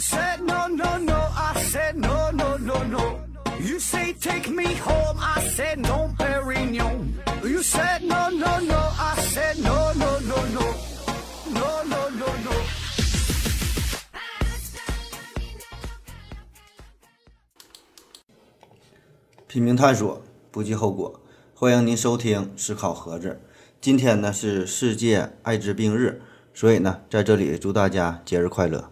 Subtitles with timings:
[0.00, 3.20] Said no, no, no, I said no, no, no, no.
[3.60, 7.14] You say take me home, I said no, Perignon.
[7.42, 10.74] You said no, no, no, I said no, no, no, no.
[11.52, 12.52] No, no, no, no.
[19.48, 20.22] 拼命探索，
[20.52, 21.20] 不计后果。
[21.54, 23.40] 欢迎您收听思考盒子。
[23.80, 26.22] 今天呢是世界艾滋病日，
[26.54, 28.90] 所以呢在这里祝大家节日快乐。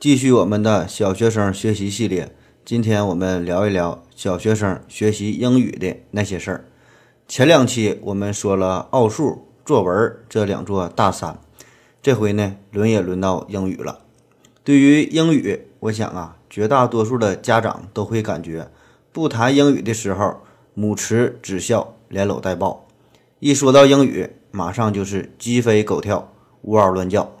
[0.00, 6.68] 继续我们的小学生学习系列，今天我们聊一聊小学生学习英语的那些事儿。
[7.26, 11.38] 前两期我们说了奥数、作文这两座大山，
[12.02, 14.00] 这回呢轮也轮到英语了。
[14.62, 18.68] 对于英语，我想啊，绝大多数的家长都会感觉，
[19.10, 20.42] 不谈英语的时候，
[20.74, 22.86] 母慈子孝，连搂带抱；
[23.38, 26.30] 一说到英语，马上就是鸡飞狗跳，
[26.62, 27.32] 呜嗷乱叫。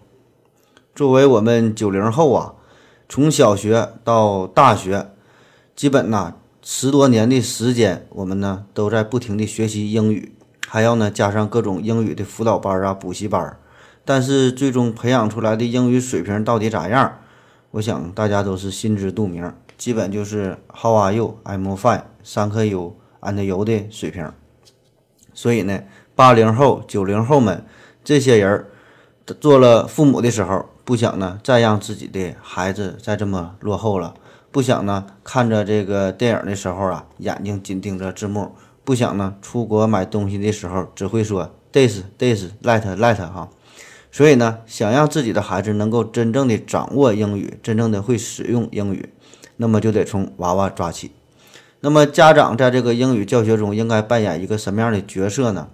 [0.94, 2.54] 作为我们九零后啊，
[3.08, 5.08] 从小学到大学，
[5.74, 10.36] 基本呐十多年的时间，我们呢都在不停的学习英语，
[10.68, 13.58] 还要呢加上各种英语的辅导班啊、补习班。
[14.04, 17.18] 但是最终培养出来的英语水平到底咋样？
[17.72, 21.38] 我想大家都是心知肚明，基本就是 How are you?
[21.42, 22.02] I'm fine.
[22.24, 24.30] Thank you and you 的水平。
[25.32, 25.80] 所以呢，
[26.14, 27.66] 八零后、九零后们
[28.04, 28.66] 这些人
[29.40, 34.14] 做了父母的时候，不想呢再让自己的孩子再这么落后了，
[34.50, 38.52] 不想呢看着这个电影的时候啊，眼睛紧盯着字幕，
[38.84, 43.48] 不想呢出国买东西的时候只会说 this this let let 哈。
[44.12, 49.08] 所以呢，想让自己的孩子能够真正的掌握英语，真正的会使用英语，
[49.56, 51.10] 那么就得从娃娃抓起。
[51.80, 55.66] 那么家长在这个英语教学中应该扮演一个什么样的角色呢？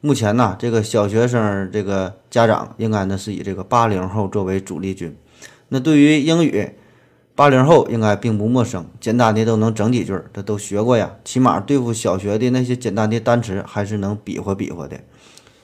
[0.00, 5.16] 目前呢，这个小学生这个家长应该呢是以这个八零后作为主力军。
[5.70, 6.70] 那对于英语，
[7.34, 11.16] 八零后应该并不陌生，简单的都能整几句，这都学过呀。
[11.24, 15.00] 起码对付小学的那些简单的单词，还是能比划比划的。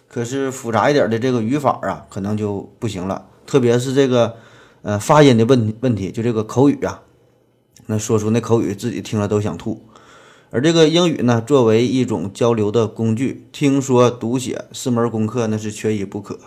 [0.09, 3.26] 可是复杂一点的这个语法啊，可能就不行了。
[3.47, 4.34] 特别是这个，
[4.82, 7.03] 呃，发音的问问题，就这个口语啊，
[7.86, 9.80] 那说出那口语自己听了都想吐。
[10.54, 16.38] 而这个英语呢，作为一种交流的工具，听说读写四门功课那是缺一不可。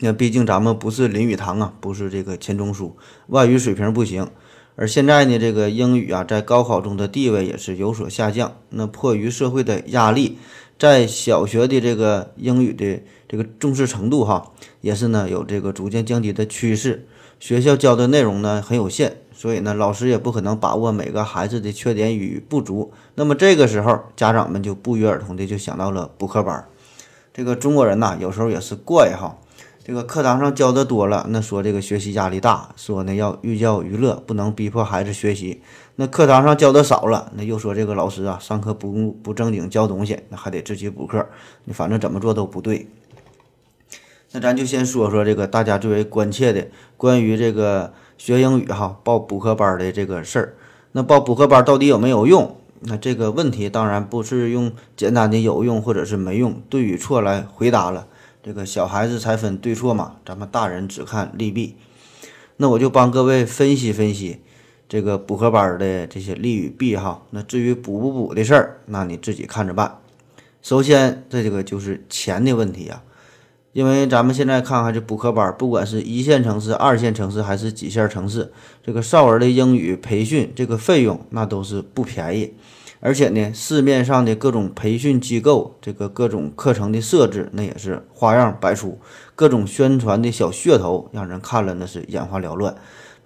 [0.00, 4.28] 那毕竟咱们不是林语堂啊，不是这个钱钟书，外语水平不行。
[4.74, 8.58] 而现在呢，这个英语啊，在高考中的地位也是有所下降。
[8.68, 10.36] 那迫于社会的压力。
[10.78, 14.52] 在小学的这个英语的这个重视程度哈，
[14.82, 17.08] 也是呢有这个逐渐降低的趋势。
[17.40, 22.92] 学校教的内容呢很有限，所以呢老师也不可能把握每个孩子的缺点与不足。
[23.14, 26.66] 那么这个时候，家长们就不约而同的就想到了补课班。
[27.34, 29.36] 这个中国人呐，有时候也是怪哈。
[29.84, 35.60] 这个课堂上教的多了，那说这个学习压力大，说呢要寓教于乐，不能逼迫孩子学习。
[35.94, 41.24] 那课堂上教的少了，那又说这个老师啊上课不不正经教东西，那还得自己补课。
[41.64, 42.88] 你反正怎么做都不对。
[44.32, 46.66] 那咱就先说说这个大家最为关切的
[46.96, 50.54] 关于这个学英语哈报补课班的这个事儿。
[50.92, 52.56] 那报补课班到底有没有用？
[52.80, 58.06] 那这个问题当然不是用简单的有用或者是没用对与错来回答了。
[58.42, 61.74] 这个小孩子才分对错嘛，咱们大人只看利弊。
[62.58, 64.40] 那我就帮各位分析分析
[64.88, 67.22] 这个补课班的这些利与弊哈。
[67.30, 69.98] 那至于补不补的事儿，那你自己看着办。
[70.62, 73.02] 首先，这个就是钱的问题啊，
[73.76, 78.50] 因为咱们现在看看这补课班，不管是一线城市、二线城市还是几线城市，
[78.82, 82.54] 这个少儿的英语培训这个费用那都是不便宜。
[83.00, 88.98] 而且呢，市面上的各种培训机构，这个各种课程的设置，那也是花样百出，
[89.34, 92.74] 各种宣传的小噱头，让人看了那是眼花缭乱。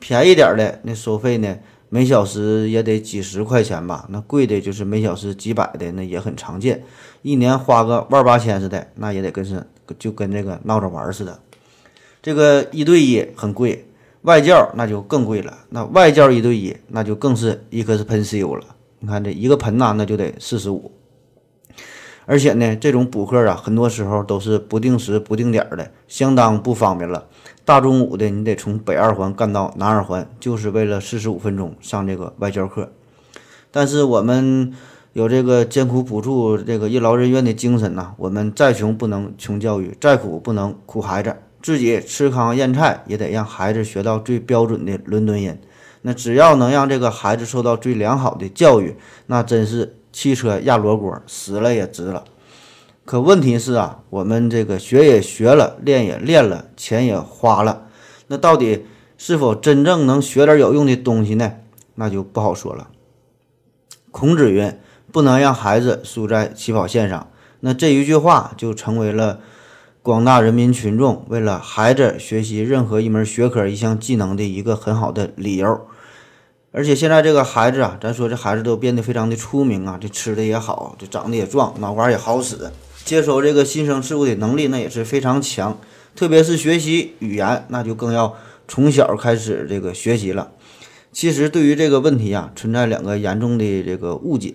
[0.00, 1.58] 便宜点的那收费呢，
[1.88, 6.82] 每小时也得几十块钱吧；那贵的就是每小时几百的，那也很常见。
[7.22, 9.64] 一年花个万八千似的，那也得跟是
[9.98, 11.38] 就跟这个闹着玩似的。
[12.22, 13.86] 这个一对一很贵，
[14.22, 15.58] 外教那就更贵了。
[15.70, 18.76] 那外教一对一，那就更是一个是喷 C 了。
[18.98, 20.92] 你看这一个盆呐，那就得四十五，
[22.26, 27.26] 而且呢，这种补课啊，很多时候都是不定时、不定点的，相当不方便了。
[27.64, 32.92] 大中午的，你得从北二环干到南二环，就是为了四十五分钟上这个外教课。
[33.70, 34.74] 但是我们
[35.12, 45.58] 有这个艰苦朴素这个一劳任怨的精神呐，我们再穷不能穷教育，再苦不能苦孩子，自己吃糠咽菜也得让孩子学到最标准的伦敦音。
[46.02, 48.96] 那只要能让这个孩子受到最良好的教育，
[49.26, 52.24] 那真是汽车压罗锅，死了也值了。
[53.04, 57.88] 可问题是啊，我们这个学也学了，练也练了，钱也花了，
[58.28, 58.86] 那到底
[59.18, 61.52] 是否真正能学点有用的东西呢？
[61.96, 62.88] 那就不好说了。
[64.10, 64.72] 孔子云
[65.12, 67.28] ：“不能让孩子输在起跑线上。”
[67.60, 69.40] 那这一句话就成为了
[70.02, 75.86] 广大人民群众为了孩子学习任何一门学科、一项技能的一个很好的理由。
[76.72, 82.70] 而且现在这个孩子啊，咱说这孩子都变得非常的出名啊，这吃的也好，这长得也壮，脑瓜也好使，
[83.04, 85.76] 接收这个新生事物的能力那也是非常强。
[86.16, 88.36] 特别是学习语言，那就更要
[88.66, 90.52] 从小开始这个学习了。
[91.12, 94.54] 其实对于这个问题啊，存在两个严重的这个误解。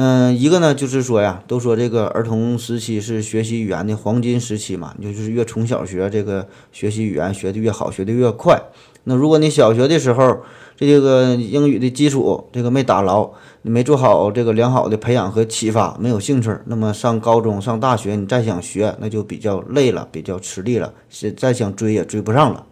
[0.00, 8.62] 嗯，一个呢就是说呀，都说这个儿童时期是学习语言的黄金时期嘛，就是越从小学这个学习语言学的越好，学的越快。
[9.02, 10.38] 那如果你小学的时候，
[10.76, 13.28] 这个英语的基础这个没打牢，
[13.62, 22.64] 你没做好这个良好的培养和启发，没有兴趣，那么上高中、上大学，你再想学，那就比较累了，比较吃力了，是再想追也追不上了。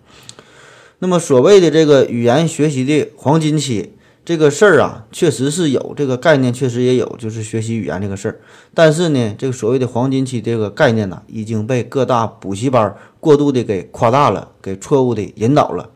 [1.01, 3.95] 那么所谓的这个语言学习的黄金期，
[4.27, 8.41] 这个事儿啊，确实是有这个概念，确实也有，就是学习语言这个事儿。
[8.75, 15.91] 但是呢，这个所谓的黄金期这个概念呢，已经被各大补习班过度的给夸大了，给错误的引导了。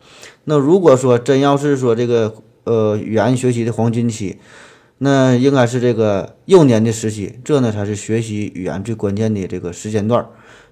[0.44, 2.32] 那如果说真要是说这个
[2.62, 4.38] 呃语言学习的黄金期，
[4.98, 10.24] 那应该是这个幼年的时期，这呢才是学习语言最关键的这个时间段。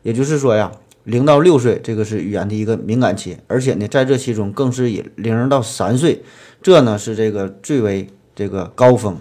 [0.05, 0.71] 也就是说呀，
[1.03, 6.23] 零到六岁这个是语言的一个敏感期，而且呢在这其中更是以零到三岁，
[6.61, 9.19] 这呢是这个最为这个高峰。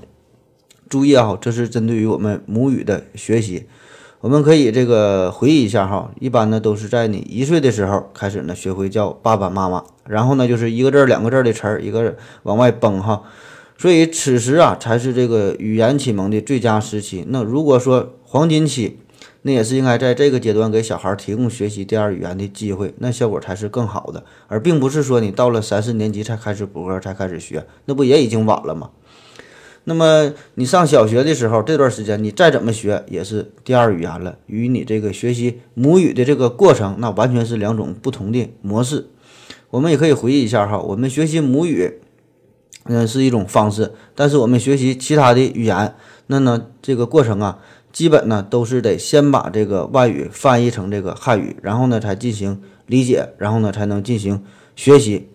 [0.90, 3.68] 注意啊，这是针对于我们母语的学习。
[4.20, 13.22] 我们可以这个回忆一下哈，一般呢都是在你一岁的时候开始呢学会叫爸爸妈妈，然后呢就是一个字儿两个字儿的词儿一个往外蹦哈，
[13.78, 17.26] 所以此时啊才是这个语言启蒙的最佳时期。
[17.28, 18.98] 那如果说黄金期，
[19.48, 28.90] 那也是应该在这个阶段给小孩提供学习第二语言的机会，那效果才是更好的，而并不是说你到了三四年级才开始补课才开始学，那不也已经晚了吗？
[29.86, 39.08] 那么你上小学的时候，这段时间你再怎么学也是第二语言了，与你这个学习母语的这个过程，那完全是两种不同的模式。
[39.70, 42.02] 我们也可以回忆一下哈，我们学习母语，
[42.84, 45.96] 嗯，是一种方式，但是我们学习其他的语言，
[46.28, 47.60] 那呢这个过程啊，
[47.92, 54.44] 基本呢都是得先把这个外语翻译成这个汉语，然后呢才进行理解，然后呢才能进行
[54.76, 55.30] 学习。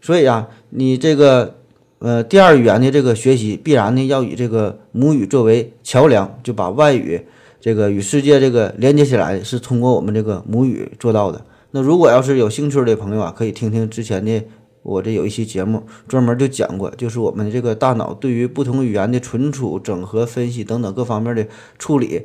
[0.00, 1.56] 所以啊，你这个。
[1.98, 7.22] 呃，第二语言的这个学习必然呢要以这个母语作为桥梁，就把外语
[7.58, 11.42] 这个与世界这个连接起来，是通过我们这个母语做到的。
[11.70, 14.44] 那如果要是有兴趣的朋友啊，可以听听之前的
[14.86, 21.44] 我这有一期节目，专门就讲过，就是我们这个大脑对于不同语言的存储、整合、分析等等各方面的
[21.76, 22.22] 处理，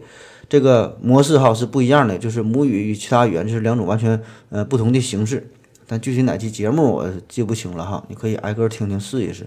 [0.48, 5.50] 这个模式哈是不一样的，就是母语与其他语言是两种完全呃不同的形式。
[5.88, 9.44] 但具体哪期节目我记不清了哈，你可以挨个听听试一试。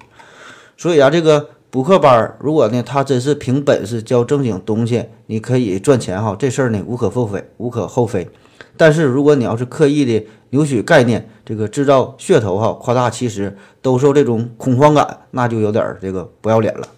[0.77, 8.29] 所以啊，这个补课班，如果呢他真是凭本事教正经东西，你可以赚钱哈，这事儿呢无可厚非，无可厚非。
[8.77, 16.89] 但是如果你要是刻意的扭曲概念，这个制造噱头哈，夸大其实，兜售这种恐慌感，那就有点这个不要脸了。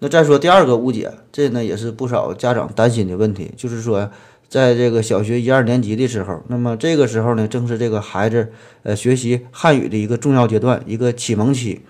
[0.00, 4.10] 那再说第二个误解，这呢也是不少家长担心的问题，就是说。
[4.50, 8.50] 在这个小学一二年级的时候，那么这个时候呢，正是这个孩子
[8.82, 11.82] 呃学习汉语的一个重要阶段，一个启蒙期。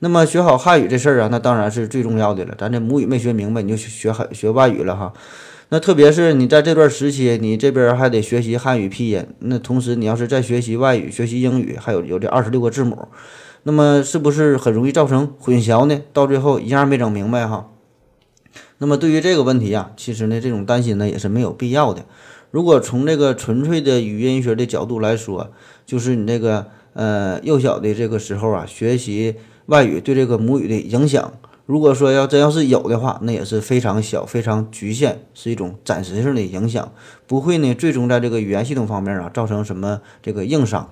[0.00, 2.54] 那么学好汉语这事儿啊，那当然是最重要的了。
[2.58, 5.12] 咱这母语没学明白，你就学汉学外语了哈。
[5.72, 13.06] 那特别是你在这段时期，你这边还得学习汉语拼音，那同时你要是在学习外语、学习英语，还有有这二十六个字母，
[13.62, 16.02] 那么是不是很容易造成混淆呢？
[16.12, 17.70] 到最后一样没整明白哈。
[18.78, 22.04] 那么对于这个问题啊，其实呢，这种担心呢也是没有必要的。
[22.50, 25.52] 如果从这个纯粹的语音学的角度来说，
[25.86, 29.36] 就是你这个呃幼小的这个时候啊，学习
[29.66, 31.32] 外语对这个母语的影响，
[31.70, 36.90] 如果说要真要是有的话，那也是非常小、非常局限，是一种暂时性的影响，
[37.28, 40.90] 不会呢最终在这个语言系统方面啊造成什么这个硬伤。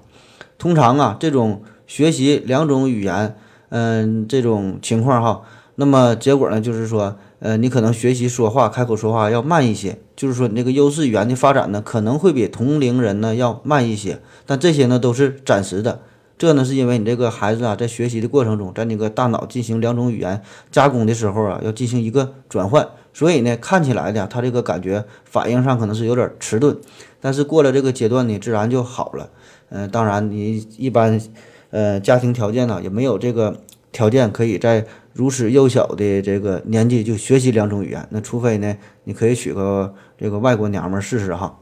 [0.57, 3.35] 通常啊，这种学习两种语言，
[3.71, 5.43] 嗯，这种情况哈，
[5.75, 7.17] 那么结果呢就是说。
[7.41, 14.21] 呃，你可能学习说话、开口说话要慢一些，就是说你这个优势语言的发展呢，可能会比同龄人呢要慢一些。
[14.45, 16.01] 但这些呢都是暂时的，
[16.39, 20.41] 这呢是因为你这个孩子啊，在学习的过程中，在那个大脑进行两种语言
[20.71, 26.79] 加工的时候啊，要进行一个转换，所以呢，看起来的他这个感觉反应上可能是有点迟钝，
[27.21, 29.29] 但是过了这个阶段呢，自然就好了。
[29.71, 31.21] 嗯，当然你一般，
[31.71, 34.87] 呃，家庭条件呢也没有这个条件可以在。
[35.15, 41.59] 如此幼小的这个年纪就学习两种语言，那除非呢，你可以娶个这个外国娘们试试哈。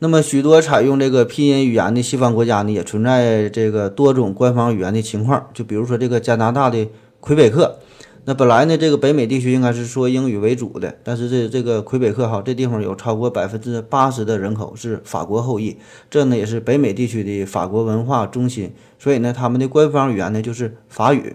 [0.00, 5.48] 那么，许多采用这个拼音语言的西方国家呢，也存在这个多种官方语言的情况。
[5.52, 6.86] 就比如说这个加拿大的
[7.18, 7.80] 魁北克，
[8.24, 15.76] 那本来呢，这个北美地区应该是说英语为主的，但是这这个魁北克哈，这地方有超过百分之八十的人口是法国后裔，
[16.08, 21.34] 这呢也是北美地区的法国文化中心，所以呢，他们的官方语言呢就是法语。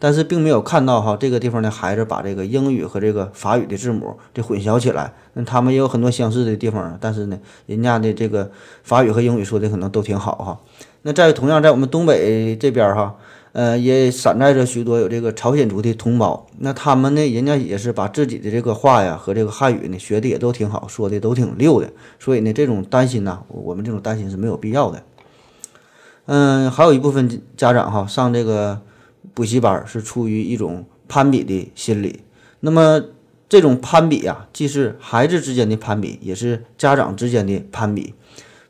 [0.00, 8.50] 但是并没有看到哈这个地方的孩子把这个英语和这个法语的字母这混淆起来，那他们也有很多相似的地方，但是呢，人家的这个
[8.82, 10.58] 法语和英语说的可能都挺好哈。
[11.02, 13.14] 那在同样在我们东北这边哈，
[13.52, 25.02] 呃，也散在着许多有这个朝鲜族的同胞，那他们呢，人家也是把自己的这个话呀和这个汉语呢学的也都挺好，说的都挺溜的，所以呢，这种担心呢，我们这种担心是没有必要的。
[26.24, 28.80] 嗯，还有一部分家长哈上这个。
[29.34, 32.20] 补习班是出于一种攀比的心理，
[32.60, 33.02] 那么
[33.48, 38.14] 这种攀比呀，既是孩子之间的攀比，也是家长之间的攀比。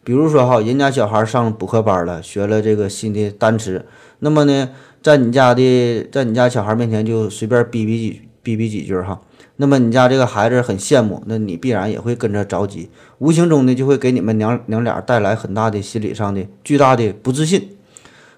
[0.03, 3.85] 比如说哈，人家小孩上补课班了，学了这个新的单词，
[4.21, 4.71] 那么呢，
[5.03, 9.21] 在你家的，在你家小孩面前就随便逼逼几逼逼几句哈，
[9.57, 12.89] 那么你家这个孩子很羡慕，那你必然也会跟着着急，
[13.19, 17.77] 无形中呢，就会给你们娘娘俩带来很大的心理上的巨大的不自信。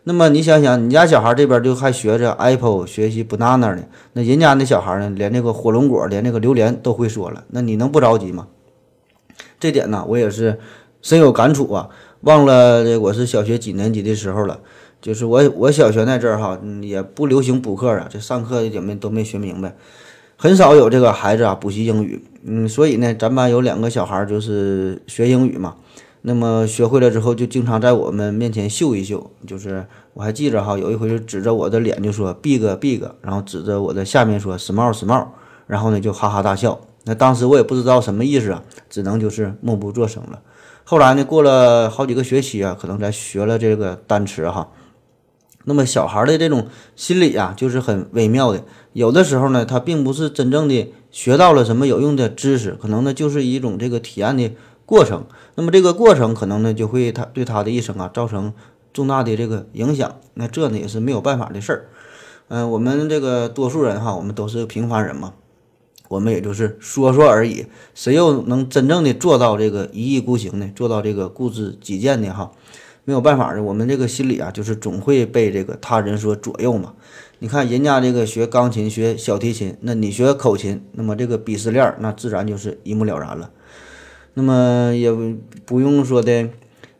[0.04, 8.48] 那么你想想，你家小孩这边就还学着 Apple 学习 banana 呢，那人家那小孩呢，连那个火龙果，连那个榴莲都会说了，那你能不着急吗？
[9.60, 10.58] 这点呢，我也是
[11.02, 11.88] 深有感触啊。
[12.22, 14.58] 忘了我是小学几年级的时候了，
[15.00, 19.76] 就是我我小学那阵儿哈，也不流行补课啊，这上课也没都没学明白，
[20.36, 22.24] 很少有这个孩子啊补习英语。
[22.44, 25.76] 嗯，所以呢，咱班有两个小孩就是学英语嘛。
[26.24, 29.32] 那么学会了之后，就经常在我们面前秀一秀。
[29.44, 35.26] 就是我还记着哈，有一回就指着我的脸就说 “big big”，然后指着我的下面说 “small small”，
[35.66, 36.80] 然后呢就哈哈大笑。
[37.04, 40.40] 那当时我也不知道什么意思啊，只能就是默不作声了。
[40.84, 44.68] 后来呢，过了好几个学期啊，可能才学了这个单词哈。
[45.64, 48.62] 那么小孩的这种心理啊，就是很微妙的。
[48.92, 54.52] 有的时候呢，他并不是真正的学到了什么有用的知识，可能呢就是一种这个体验的。
[54.92, 58.52] 过程，那么这个过程可能呢，就会他对他的一生啊造成
[58.92, 60.16] 重大的这个影响。
[60.34, 61.88] 那这呢也是没有办法的事儿。
[62.48, 65.32] 嗯，我们这个多数人哈，我们都是平凡人嘛，
[66.08, 67.64] 我们也就是说说而已。
[67.94, 70.70] 谁又能真正的做到这个一意孤行呢？
[70.76, 72.52] 做到这个固执己见的哈？
[73.04, 76.92] 没有办法的，我们这个心里啊，就是总会被这个他人所左右嘛。
[77.38, 83.50] 你看人家这个学钢琴、学小提琴，那你学口琴，那么这个鄙视链那自然就是一目了然了。
[84.34, 85.12] 那么也
[85.66, 86.48] 不用说的，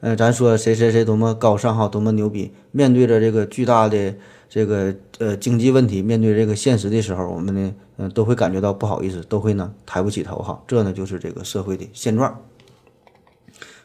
[0.01, 2.53] 呃，咱说谁谁谁多么高尚哈，多么牛逼。
[2.71, 4.15] 面对着这个巨大的
[4.49, 10.63] 这个呃经济问题，面对这个现实的时候，我们呢，嗯，都会感觉到不好意思，都会呢抬不起头哈。
[10.67, 12.41] 这呢就是这个社会的现状。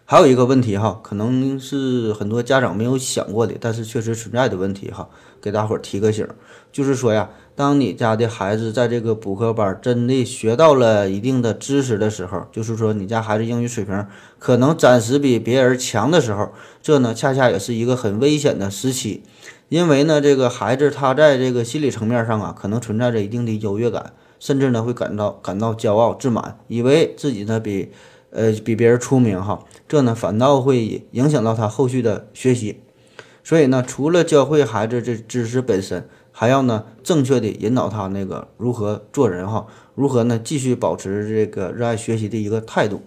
[0.10, 5.10] 还有一个问题哈，可能是很多家长没有想过的，但是确实存在的问题哈，
[5.42, 6.26] 给大伙儿提个醒，
[6.72, 14.06] 就是说呀，当你家的孩子在这个补课班真的学到了一定的知识的时候，就是说你家孩子英语水平
[14.38, 19.24] 可能暂时比别人强的时候，这呢恰恰也是一个很危险的时期，
[19.70, 27.90] 因为呢这个孩子他在这个心理层面上啊，可能存在着一定的优越感，甚至呢会感到感到骄傲自满，以为自己呢比。
[28.30, 32.82] 呃，比别人出名哈，这呢反倒会影响到他后续的学习。
[33.42, 36.08] 所以呢，除了教会孩子这知识本身，
[36.40, 39.66] 还要呢正确的引导他那个如何做人哈，
[39.96, 43.02] 如何呢继续保持这个热爱学习的一个态度。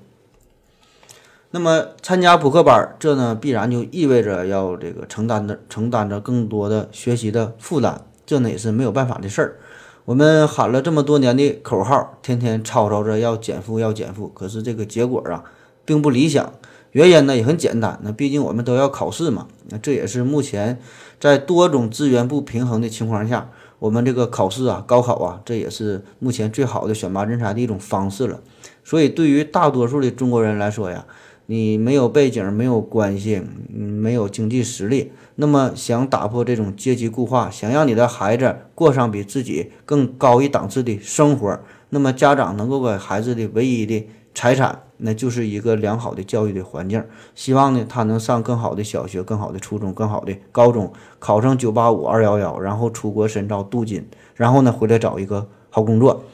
[1.53, 9.61] 那么参加补课班，这呢必然就意味着要这个承担的承担着更多的学习的负担，这呢也是没有办法的事儿。
[10.07, 15.45] 我们喊了这么多年的口号，天天吵吵着要减负要减负，可是这个结果啊，
[15.85, 16.53] 并不理想。
[16.93, 19.47] 原因呢也很简单，那毕竟我们都要考试嘛。
[19.69, 20.81] 那这也是目前
[21.21, 28.41] 在多种资源不平衡的情况下，我们这个考试啊，高考啊，这也是目前最好的选拔人才的一种方式了。
[28.83, 31.05] 所以对于大多数的中国人来说呀，
[31.45, 35.13] 你没有背景，没有关系，嗯，没有经济实力。
[35.37, 41.61] 那么想打破这种阶级固化，想让你的孩子过上比自己更高一档次的生活，
[41.91, 47.05] 那么家长能够给孩子的唯一的财产，那就是一个良好的教育的环境。
[47.35, 56.25] 希望呢，他能上更好的小学、更好的初中、更好的高中，考上九八五、二幺幺，然后出国深造镀金，然后呢回来找一个好工作，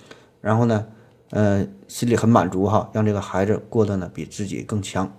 [0.40, 0.86] 然后呢，
[1.30, 5.12] 呃，心里很满足哈，让这个孩子过得呢比自己更强。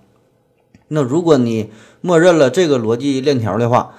[0.88, 1.70] 那如果你
[2.00, 3.92] 默认了这个逻辑链条的话，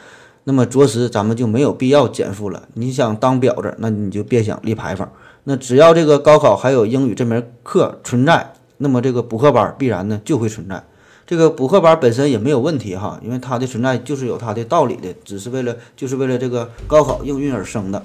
[0.45, 2.67] 那么着实咱们就没有必要减负了。
[2.73, 5.11] 你想当婊子，那你就别想立牌坊。
[5.43, 10.83] 那只要这个高考还有英语这门课存在，那么这个补课班必然呢就会存在。
[11.27, 18.03] 这个补课班本身也没有问题哈，因为它的存在就是有它的道理的，只是为了就是为了这个高考应运而生的。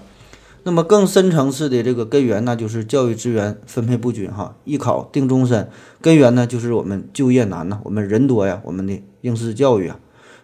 [0.65, 9.99] 那么更深层次的这个根源，那就是教育资源分配不均哈，艺考定终身，根源呢就是我们就业难呐，我们人多呀，我们的应试教育啊，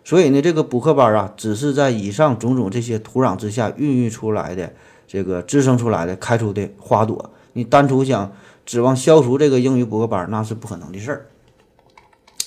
[0.05, 4.73] 所以呢，这个补课班啊，只是在以上种种这些土壤之下孕育出来的，
[5.07, 7.31] 这个滋生出来的开出的花朵。
[7.55, 8.31] 你单纯想
[8.71, 11.27] 指望消除这个英语补课班，那是不可能的事儿。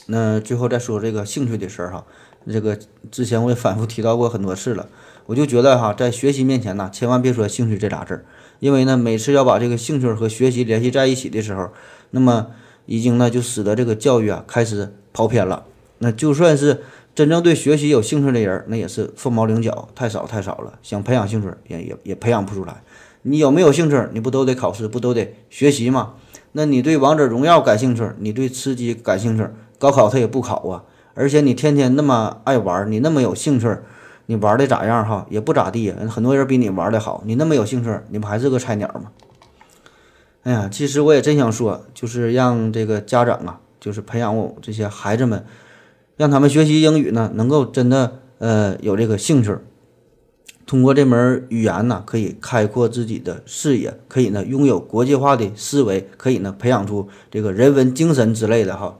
[0.05, 2.05] 那最后再说这个兴趣的事儿哈，
[2.47, 2.79] 这个
[3.11, 4.87] 之前我也反复提到过很多次了。
[5.25, 8.23] 我就觉得哈，在学习面前呢，千万别说兴趣这俩字儿，
[8.61, 11.71] 因为呢，每次要把这个兴趣和学习联系在一起的时候，
[12.11, 12.51] 那么
[12.85, 15.65] 已经呢就使得这个教育啊开始跑偏了。
[15.97, 20.79] 那就算是真正对学习有兴趣的人，那也是凤毛麟角，太少太少了。
[20.81, 22.81] 想培养兴趣也也也培养不出来。
[23.23, 24.07] 你有没有兴趣？
[24.13, 26.13] 你不都得考试，不都得学习吗？
[26.53, 29.45] 那你对王者荣耀感兴趣，你对吃鸡感兴趣，
[29.79, 30.83] 高考他也不考啊。
[31.15, 33.75] 而且你天天那么爱玩，你那么有兴趣。
[34.25, 35.27] 你玩的咋样哈？
[35.29, 37.21] 也不咋地，很多人比你玩的好。
[37.25, 39.11] 你那么有兴趣，你不还是个菜鸟吗？
[40.43, 45.45] 哎呀，其实我也真想说，就是让这个家长啊，就是培养我这些孩子们，
[46.15, 49.57] 让他们学习英语呢，能够真的呃有这个兴趣，
[50.73, 58.97] 通过这门语言呢，可以开阔自己的视野，可以呢拥有国际化的思维，可以呢培养出这个人文精神之类的哈。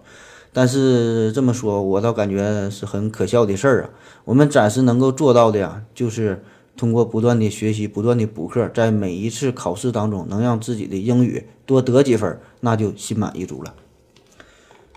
[0.52, 3.90] 但是这么说，我倒感觉是很可笑的事儿啊。
[4.24, 6.44] 我们暂时能够做到的呀，就是
[6.78, 13.74] 通过不断的学习、不断的补课，在每一次考试当中，能让自己的英语多得几分，那就心满意足了。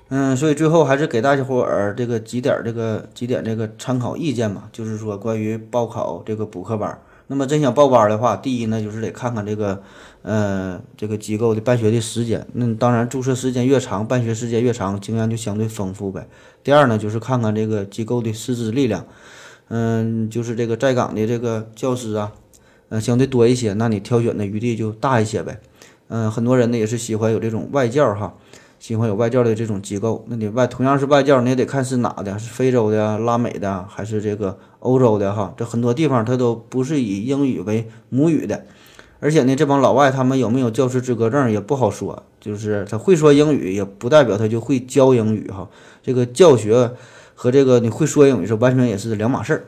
[0.09, 6.97] 嗯，所以最后还是给大家伙儿这个几点这个几点这个参考意见吧，就是说关于报考这个补课班。
[7.29, 9.83] 那么真想报班的话，第一呢，就是得看看这个，
[10.23, 12.47] 呃，这个机构的办学的时间。
[12.53, 16.29] 那当然，注册时间越长，办学时间越长，经验就相对丰富呗。
[16.63, 19.05] 第二呢，就是看看这个机构的师资力量，
[19.67, 22.33] 嗯，就是这个在岗的这个教师啊，
[22.91, 25.61] 呃，相对多一些，那你挑选的余地就大一些呗。
[26.07, 28.37] 嗯，很多人呢也是喜欢有这种外教哈。
[28.87, 35.53] 喜欢有外教的这种机构，那你外同样是外教，你也得看是哪的，是非洲的、拉美的，还是这个欧洲的哈？
[35.57, 38.65] 这很多地方它都不是以英语为母语的，
[39.19, 45.69] 而且呢，这帮老外他们有没有教师资格证也不好说，就是他会说英语，也不代表他就会教英语哈。
[46.01, 46.93] 这个教学
[47.35, 49.65] 和这个你会说英语是完全也是两码事儿。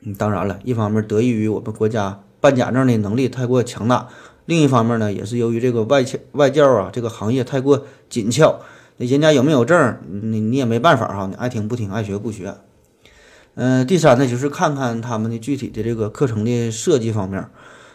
[0.00, 4.08] 嗯，当然了，一方面得益于我们国家办假证的能力太过强大。
[4.46, 8.60] 另一方面呢，也是由于这个外教外教啊，这个行业太过紧俏，
[8.96, 12.54] 那人家有没有证，你你也没办法哈，你爱听不听，爱学不学。
[13.54, 17.46] 嗯，第三呢，就是看看他们的具体的这个课程的设计方面，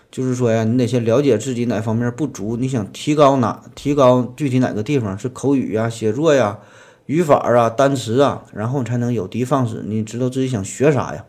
[0.10, 6.60] 就是说呀，你得先了解自己哪方面不足，你想提高哪，提高具体哪个地方是口语呀、写作呀、
[7.08, 11.26] 语法啊、单词啊，然后才能有的放矢，你知道自己想学啥呀，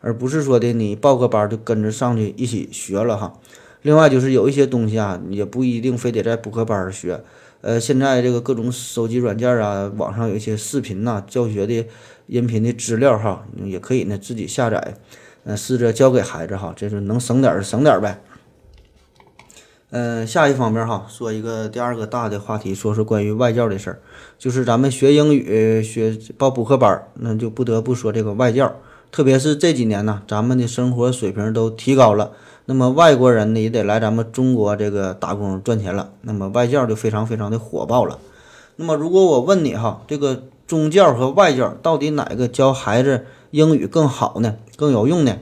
[0.00, 3.34] 而不是说的你报个班就跟着上去一起学了哈。
[3.82, 7.22] 另外就是有一些东西啊，也不一定非得在补课班学。
[7.62, 11.86] 呃，现在这个各种手机软件啊，网上有一些视频呐、教学的
[12.26, 14.94] 音频的资料哈，也可以呢自己下载，
[15.44, 18.22] 呃，试着教给孩子哈，这是能省点儿省点儿呗。
[19.90, 23.98] 嗯，下一方面哈，说一个第二个大的话题，说说关于外教的事儿，
[24.38, 28.74] 就是咱们学英语学报补课班，那就不得不说这个外教，
[29.10, 32.32] 特别是这几年呢，咱们的生活水平都提高了。
[32.70, 38.20] 那么外国人呢也得来咱们中国这个打工赚钱了，那么外教就非常非常的火爆了。
[38.76, 44.54] 那么如果我问你哈，这个中教和外教到底哪个教孩子英语更好呢？
[44.76, 45.38] 更有用呢？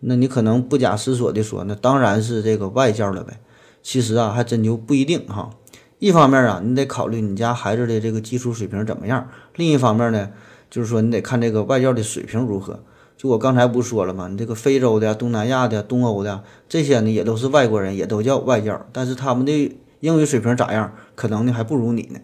[0.00, 3.40] 那你可能不假思索的说，那当然是这个外教了呗。
[3.82, 5.48] 其实啊，还真就不一定哈。
[5.98, 9.22] 一方面啊，你得考虑你家孩子的这个基础水平怎么样；
[9.54, 10.28] 另一方面呢，
[10.68, 12.80] 就是说你得看这个外教的水平如何。
[13.16, 14.28] 就我刚才不说了吗？
[14.30, 20.92] 你这个非洲的、东南亚的、东欧的这些呢，也都是外国人，也都叫外教，但是他们的英语水平咋样？
[21.14, 22.20] 可能呢还不如你呢。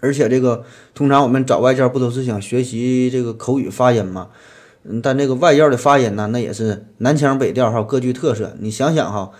[0.00, 4.28] 而且这个通常我们找外教不都是想学习这个口语发音吗？
[4.84, 8.54] 嗯，但这个外教的发音呢，那也是南腔北调哈，各具特色。
[8.60, 9.30] 你想想哈，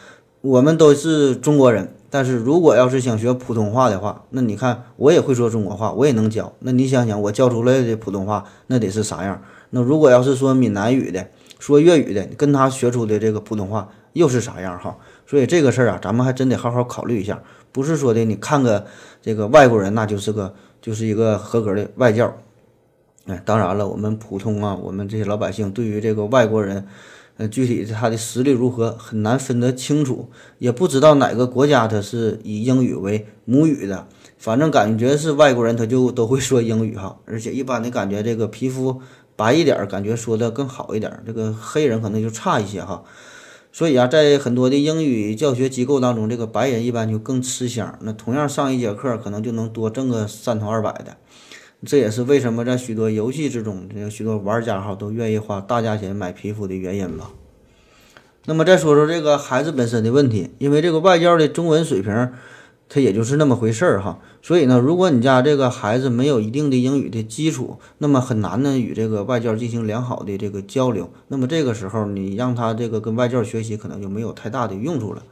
[0.41, 6.55] 我们都是中国人，但是如果要是想学普通话的话，那你看我也会说中国话，我也能教。
[6.61, 9.43] 那你想想，我教出来的普通话那得是啥样？
[9.77, 14.97] 那如果要是说闽南语的，说粤语的，跟他学出的这个普通话又是啥样哈？
[15.27, 17.43] 所以这个事儿啊，咱们还真得好好考虑一下。
[17.73, 18.87] 不是说的你看个
[19.21, 22.35] 这个外国人，那就是个就是一个合格的外教。
[23.27, 26.87] 哎，当然了，我们普通啊，我们这些老百姓对于这个外国人，
[27.37, 34.07] 呃，具体他的实力如何很难分得清楚，也不知道哪个国家他是以英语为母语的，
[34.39, 39.03] 反正感觉是外国人他就都会说英语哈，而且一般的感觉这个皮肤
[39.37, 43.05] 白一点儿，感觉说的更好一点儿，这个黑人可能就差一些哈。
[43.71, 47.99] 所以啊，在很多的英语教学机构当中，这个白人一般就更吃香。
[48.01, 51.19] 那同样上一节课，可能就能多挣个三头二百的。
[51.85, 57.33] 这也是为什么在许多游戏之中，这个许多玩家哈都愿意花大价钱买皮肤的原因吧。
[58.47, 62.33] 那么再说说这个孩子本身的问题，因为这个外教的中文水平，
[62.89, 64.19] 它也就是那么回事儿哈。
[64.43, 71.11] 所以呢，如果你家这个孩子没有一定的英语的基础，那么很难呢与这个外教进行良好的这个交流。
[71.29, 75.23] 那么这个时候，你让他这个跟外教学习，可能就没有太大的用处了。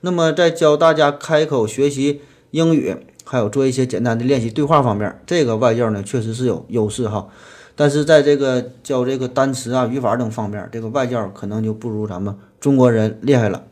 [0.00, 2.96] 那么在教大家开口学习英语。
[3.28, 7.26] 还有做一些简单的练习对话方面，这个外教呢确实是有优势哈，
[7.74, 13.64] 但是在这个教这个单词啊、语法等方面，这个外教可能就不如咱们中国人厉害了。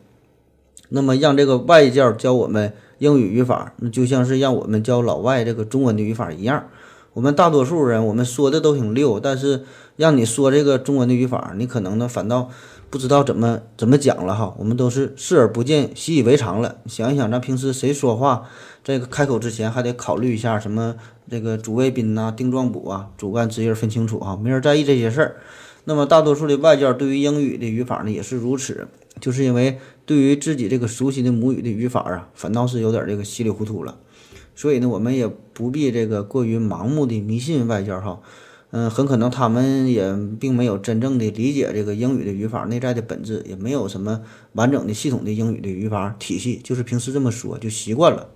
[0.89, 6.65] 那么让这个外教教我们英语语法，那就像是让我们教老外这个中文的语法一样。
[7.13, 9.63] 我们大多数人我们说的都挺溜，但是
[9.95, 12.49] 让你说这个中文的语法，你可能呢反倒
[12.89, 14.53] 不知道怎么怎么讲了哈。
[14.57, 16.75] 我们都是视而不见，习以为常了。
[16.87, 18.49] 想一想，咱平时谁说话？
[18.83, 20.95] 这个开口之前还得考虑一下什么
[21.29, 25.37] 这个主谓宾呐、定状补啊、主干直音分清楚啊，没人在意这些事儿。
[25.85, 28.87] 那么大多数的外教对于英语的语法呢也是如此，
[29.21, 33.97] 就是因为对于自己这个熟悉的母语的语法啊，反倒是有点这个稀里糊涂了。
[34.55, 38.19] 所以呢，我们也不必这个过于盲目的迷信外教哈。
[38.71, 44.21] 嗯，很可能他们也并没有真正的理解这个英语的语法内在的本质，也没有什么
[44.53, 48.27] 完整的系统的英语的语法体系，就是平时这么说就习惯了。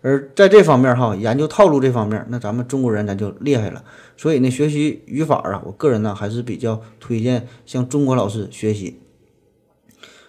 [0.00, 3.84] 而在这方面哈，研究套路这方面，那咱们中国人咱就厉害了。
[4.16, 9.00] 所以呢，学习语法啊，我个人呢还是比较推荐向中国老师学习。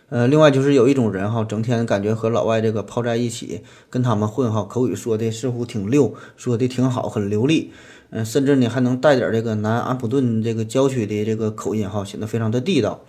[0.09, 7.71] 呃，另外就是有一种人哈，整天感觉和老外这个泡在一起，跟他们混哈，口语说的似乎挺溜，说的挺好，很流利。
[8.09, 13.01] 嗯，甚至呢还能带点这个南安普顿这个郊区的这个口音哈，显得非常的地道。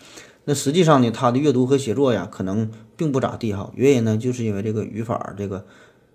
[0.45, 3.71] 那实际上呢，他的阅读和写作呀，可能并不咋地哈。
[3.75, 5.65] 原因呢，就是因为这个语法这个。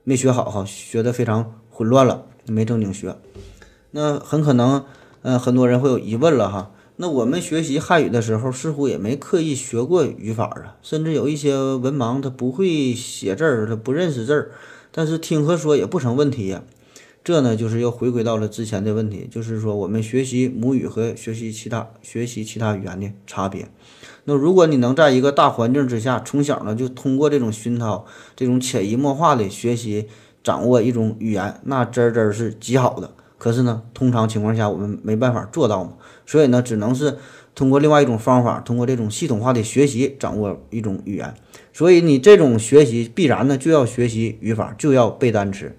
[0.05, 3.15] 没学好哈，学的非常混乱了，没正经学。
[3.91, 4.83] 那很可能，
[5.21, 6.71] 嗯，很多人会有疑问了哈。
[6.97, 14.51] 那我们学习汉语的时候，似乎也没刻意学过语法啊，甚至有一些文盲，他不会写字儿，他不认识字儿，
[14.91, 16.63] 但是听和说也不成问题呀。
[17.23, 23.69] 这呢，就是又回归到了之前的问题，就是说我们学习母语和学习其他学习其他语言的差别。
[24.25, 30.09] 那如果你能在一个大环境之下，从小呢就通过这种熏陶，这种潜移默化的学习
[30.43, 33.09] 掌握一种语言，那真真是极好的。
[33.37, 35.93] 可是呢，通常情况下我们没办法做到嘛，
[36.25, 37.17] 所以呢，只能是
[37.55, 41.33] 通过另外一种方法，通过这种系统化的学习掌握一种语言。
[41.71, 45.75] 所以你这种学习必然呢就要学习语法，就要背单词。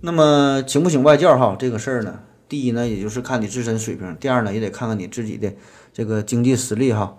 [0.00, 1.56] 那么请不请外教哈？
[1.58, 5.52] 这个事儿呢，第一呢，也就是看你自身水平；第二呢，也得看看你自己的
[5.92, 7.16] 这个经济实力哈。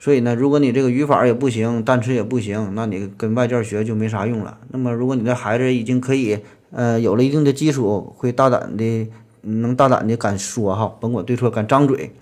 [0.00, 4.58] 所以呢，如果你这个语法也不行，单词也不行，那你跟外教学就没啥用了。
[4.70, 6.38] 那么，如果你的孩子已经可以
[6.70, 9.08] 呃有了一定的基础，会大胆的
[9.42, 12.14] 能大胆的敢说哈，甭管对错敢张嘴，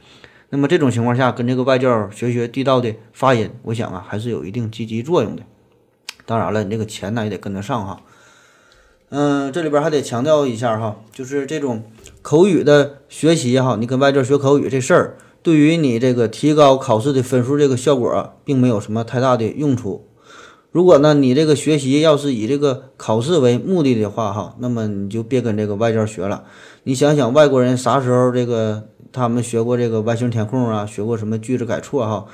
[0.48, 5.42] 那么这种情况下，跟这个外教学学地道的发音，我想啊，还是有一定积极作用的。
[6.26, 8.00] 当然了，你这个钱呢也得跟得上哈。
[9.10, 11.82] 嗯，这里边还得强调一下哈，就是这种
[12.22, 20.06] 口语的学习哈，你跟外教学口语这事儿，对于你这个提高考试的分数这个效果，并没有什么太大的用处。
[20.72, 26.44] 如果呢，你这个学习要是以这个考试为目的的话哈，那么你就别跟这个外教学了。
[26.84, 32.26] 你想想，外国人啥时候这个他们学过这个完形填空啊，学过什么句子改错哈？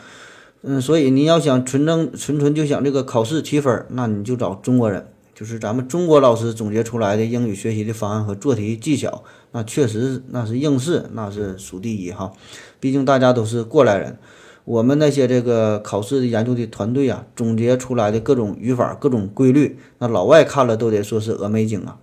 [0.62, 5.06] 嗯，所以你要想纯正纯纯就想这个考试提分，那你就找中国人。
[5.34, 9.22] 就是咱们中国老师总结出来的英语学习的方案和做题技巧，
[9.52, 12.32] 那确实那是应试，那是数第一哈。
[12.80, 14.18] 毕竟大家都是过来人，
[14.66, 21.98] 我们那些这个考试的研究的团队啊，总结出来的各种语法、各种规律，那老外看了都得说是峨眉精啊。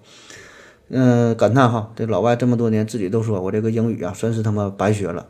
[0.87, 5.27] 嗯，感叹哈，这老外这么多年自己都说我这个英语啊，算是他妈白学了。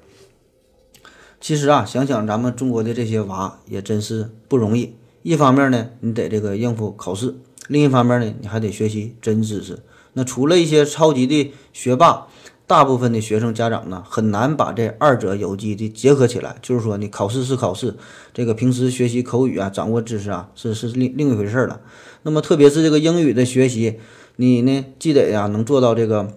[1.42, 4.94] 其实啊，想想咱们中国的这些娃也真是不容易。
[5.24, 7.34] 一方面呢，你得这个应付考试。
[7.68, 9.80] 另一方面呢，你还得学习真知识。
[10.14, 12.28] 那除了一些超级的学霸，
[12.74, 16.56] 大部分的学生家长呢，很难把这二者有机的结合起来。
[16.60, 17.94] 就是说，你考试是考试，
[18.34, 21.82] 这个平时学习口语啊，掌握知识啊，是是另另一回事了。
[22.24, 24.00] 那么，特别是这个英语的学习，
[24.38, 26.28] 你呢，既得呀能做到这个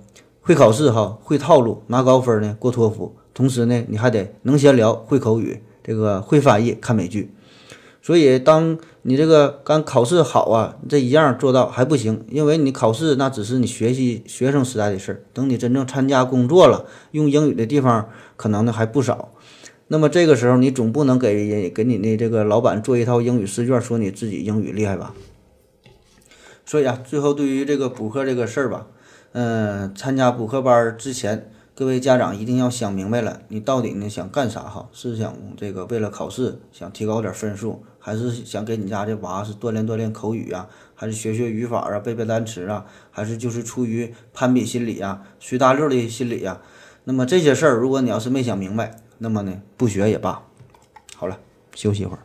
[0.43, 3.17] 会考试哈，会套路，拿高分呢，过托福。
[3.33, 7.33] 同时呢，你还得能闲聊，会口语，这个会翻译看美剧。
[8.03, 8.77] 所以，当
[9.09, 15.23] 你这个刚考试好啊，这一样做到还不行，因为你考试那只是你学习学生时代的事儿。
[15.33, 19.33] 等你真正参加工作了，用英语的地方可能呢还不少。
[19.87, 25.15] 那么这个时候，你总不能给给你的这个老板做一套英语试卷，说你自己英语厉害吧？
[26.65, 28.89] 所以啊，最后对于这个补课这个事儿吧，
[29.31, 31.53] 嗯，参加补课班之前。
[31.77, 34.89] 各位家长一定要想明白了，你到底呢想干啥哈？
[34.95, 40.69] 是想这个为了考试想提高点分数，还是想给你家这娃是锻炼锻炼口语啊？
[40.95, 42.87] 还是学学语法啊、背背单词啊？
[43.11, 46.63] 还是就是出于攀比心理啊、随大溜的心理啊？
[47.03, 50.41] 那么这些事儿，如果你要是没想明白，那么呢不学也罢。
[51.17, 51.41] 好了，
[51.75, 52.21] 休息一会儿。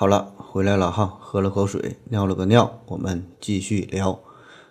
[0.00, 4.18] 好了，回来了哈，喝了口水，尿了个尿，我们继续聊。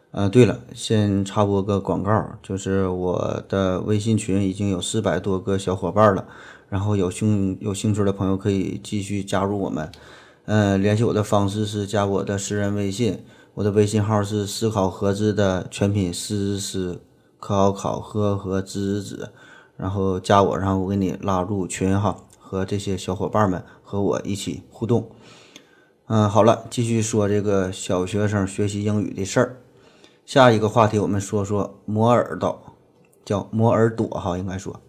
[0.10, 6.26] 呃，对了，先插播个广告，就是我的微信群已经有四百多个小伙伴了，
[6.68, 9.92] 然后有兴有兴趣的朋友可以继续加入我们。
[10.46, 17.04] 呃，联系我的方式是加我的私人微信，我的微信号是思考盒子的全拼思思
[17.38, 19.32] 考考和和子子，
[19.78, 25.10] 然后加我，然后我给你拉入群哈，和这些小伙伴们和我一起互动。
[26.06, 29.58] 嗯，好了，继续说这个小学生学习英语的事儿。
[30.28, 32.62] 下一个话题，我们说说磨耳朵，
[33.26, 34.80] 叫磨耳朵哈，应该说，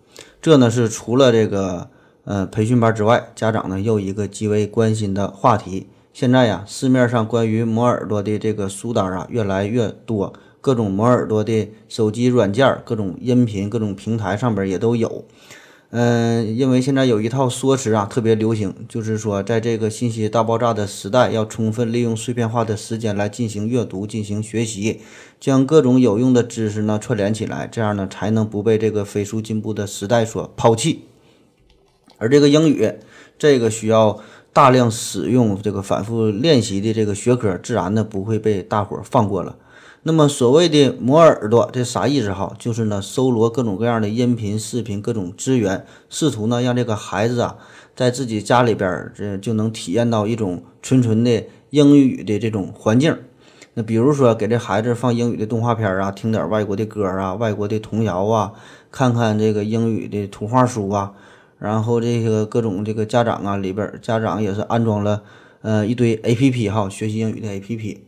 [0.43, 1.89] 这呢是除了这个
[2.25, 5.87] 呃培训班之外，家长呢又一个极为关心的话题。
[6.13, 15.25] 现在呀，市面上关于磨耳朵的这个书单啊越来越多，各种磨耳朵的手机软件、各种音频、各种平台上边也都有。
[15.93, 25.01] 嗯，因为现在有一套说辞啊，特别流行，就是说，在这个信息大爆炸的时代，要充分利用碎片化的时间来进行阅读、进行学习，
[25.41, 31.07] 将各种有用的知识呢串联起来，这样呢才能不被这个飞速进步的时代所抛弃。
[32.19, 32.93] 而这个英语，
[33.37, 34.21] 这个需要
[34.53, 39.57] 大量使用、这个反复练习的这个学科，自然呢不会被大伙儿放过了。
[40.03, 42.55] 那么所谓的磨耳朵，这啥意思哈？
[42.59, 47.59] 就是呢，搜罗各种各样的音频、视频，各种资源，试图呢让这个孩子啊，
[47.95, 53.15] 在自己家里边这就能体验到一种纯纯的英语的这种环境。
[53.75, 58.53] 那比如说给这孩子放英语的动画片啊，听点外国的歌啊，外国的童谣啊，
[58.91, 61.13] 看看这个英语的图画书啊，
[61.59, 65.23] 然后这个各种这个家长啊里边，家长也是安装了
[65.61, 68.05] 呃一堆 A P P 哈，学习英语的 A P P。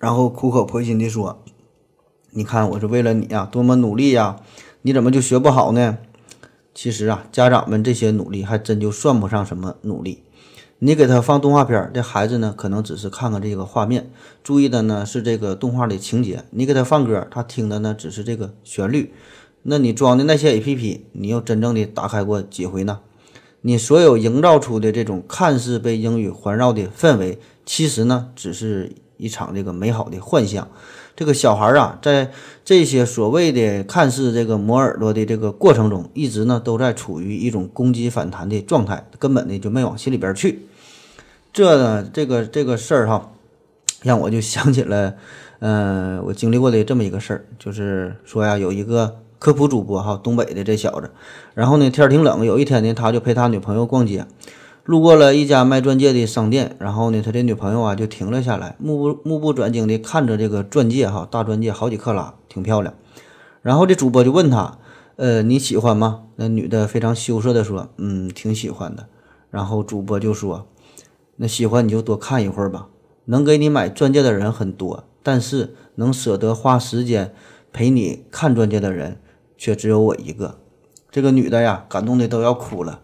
[0.00, 1.44] 然后苦口婆心地说
[2.32, 4.40] ：“你看，我是为了你呀，多么努力呀！
[4.80, 5.98] 你怎么就学不好呢？
[6.74, 10.22] 其实啊，家长们这些努力还真就算不上什么努力。
[10.78, 14.10] 你给他放动画片，这孩子呢，可能只是看看这个画面，
[14.42, 16.44] 注意的呢是这个动画的情节。
[16.48, 19.12] 你给他放歌，他听的呢只是这个旋律。
[19.64, 23.00] 那你装的那些 APP，你又真正的打开过几回呢？
[23.60, 30.66] 你所有营造出的这种看似被英语环绕的氛围，其实呢，只是……”一场这个美好的幻象，
[31.14, 32.30] 这个小孩啊，在
[32.64, 40.66] 这些所谓的看似这个磨耳朵的这个过程中，一直呢都在处于一种攻击反弹的状态，根本呢就没往心里边去。
[41.52, 43.32] 这呢，这个这个事儿哈，
[44.02, 45.14] 让我就想起了，
[45.58, 51.10] 嗯，我经历过的这么一个事儿，就是说呀，有一个科普主播哈，东北的这小子，
[51.54, 54.24] 然后呢天儿挺冷，有一天呢他就陪他女朋友逛街。
[54.84, 62.94] 路过了一家卖钻戒的商店，然后呢，他的女朋友啊就停了下来，目不目不转睛地看着这个钻戒，哈，大钻戒好几克拉，挺漂亮。
[63.62, 64.78] 然后这主播就问他，
[65.16, 66.22] 呃，你喜欢吗？
[66.36, 69.06] 那女的非常羞涩地说，嗯，挺喜欢的。
[69.50, 70.66] 然后主播就说，
[71.36, 72.88] 那喜欢你就多看一会儿吧。
[73.26, 77.34] 能给你买钻戒的人很多，但是能舍得花时间
[77.72, 79.20] 陪你看钻戒的人
[79.58, 80.58] 却只有我一个。
[81.10, 83.00] 这个女的呀，感动的都要哭了。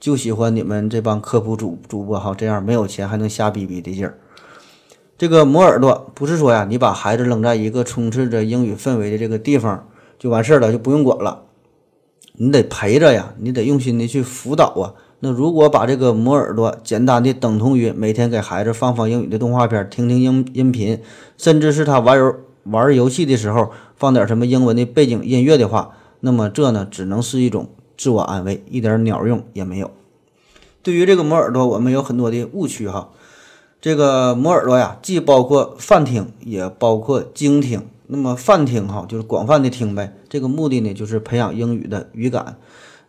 [0.00, 4.18] 就喜欢你们这帮科普主主播哈，这样没有钱还能瞎逼逼的劲儿。
[5.16, 11.42] 这个磨耳朵不是说呀，你把孩子扔在一个充斥着英语氛围的这个地方就完事儿了，就不用管了。
[12.34, 14.94] 你得陪着呀，你得用心的去辅导啊。
[15.18, 21.02] 那如果把这个磨耳朵简单的等同于每天给孩子放放英语的动画片，听听音音频，
[21.36, 29.90] 甚至是他玩游玩游戏的时候放点什么英文的背景音乐的话，那么这呢只能是一种自我安慰，一点鸟用也没有。
[30.82, 33.10] 对于这个磨耳朵，我们有很多的误区哈。
[33.80, 37.82] 这个磨耳朵呀，既包括泛听，也包括精听。
[38.06, 40.14] 那么泛听哈，就是广泛的听呗。
[40.28, 42.56] 这个目的呢，就是培养英语的语感。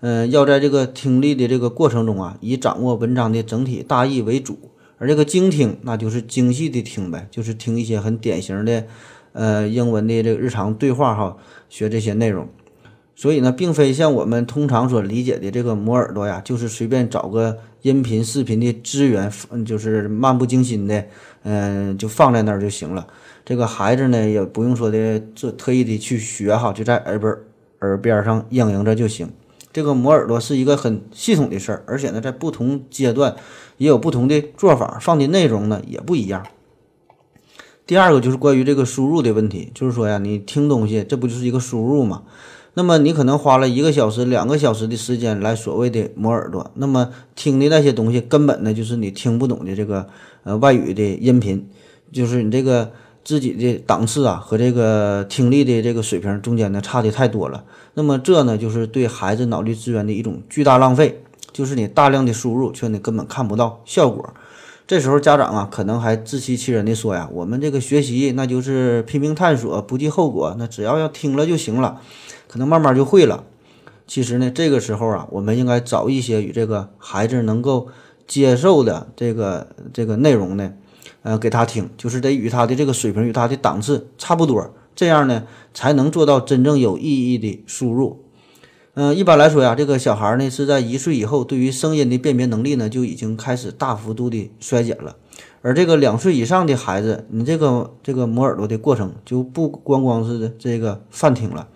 [0.01, 4.57] 嗯，要在这个听力的这个过程中啊，以掌握文章的整体大意为主。
[4.97, 8.83] 而这个精听，那就是精细的听呗，就是听一些很典型的，
[9.31, 11.37] 呃，英文的这个日常对话哈，
[11.69, 12.49] 学这些内容。
[13.19, 19.29] 所以呢，并非像我们通常所理解的这个磨耳朵呀，就是随便找个音频、视频的资源，
[19.65, 21.03] 就是漫不经心的，
[21.43, 23.05] 嗯，就放在那儿就行了。
[23.43, 27.35] 这个孩子呢，也不用说的这特意的去学哈，就在耳边
[27.81, 29.29] 耳边上应应着就行。
[29.73, 33.35] 这个磨耳朵是一个很系统的事儿，而且呢，在不同阶段
[33.75, 36.47] 也有不同的做法，放的内容呢也不一样。
[37.85, 42.23] 第二个就是关于这个输入的问题，就是说呀，你听东西，这不就是一个输入吗？
[42.75, 50.07] 那么你可能花了一个小时、两个小时的时间来所谓的磨耳朵，那么听的那些东西根本呢就是你听不懂的这个
[50.43, 51.67] 呃外语的音频，
[52.11, 52.91] 就是你这个
[53.23, 57.65] 自己的档次啊和这个听力的这个水平中间呢差的太多了。
[57.95, 64.33] 那么这呢就是对孩子脑力资源的一种巨大浪费，就是你大量的输入却你根本看不到效果。
[64.89, 72.01] 这时候家长啊可能还自欺欺人的说呀，我们这个学习那就是拼命探索，不计后果，那只要要听了就行了。
[72.47, 73.43] 可能慢慢就会了。
[74.07, 77.89] 其实呢，这个时候啊，我们应该找一些与这个孩子能够
[78.25, 80.73] 接受的这个这个内容呢，
[81.21, 88.23] 呃，给他听，就是得与他的这个水平与他的档次差不多，这样呢，才能做到真正有意义的输入。
[89.01, 95.15] 嗯，一般来说呀，这个小孩呢是在一岁以后，对于声音的辨别能力呢就已经开始大幅度的衰减了。
[95.61, 101.69] 而这个两岁以上的孩子，你这个这个磨耳朵的过程就不光光是这个泛听了。